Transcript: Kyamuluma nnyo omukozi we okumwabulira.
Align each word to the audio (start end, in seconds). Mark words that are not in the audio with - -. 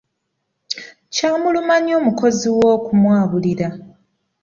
Kyamuluma 1.13 1.75
nnyo 1.79 1.93
omukozi 2.01 2.47
we 2.57 2.65
okumwabulira. 2.75 3.67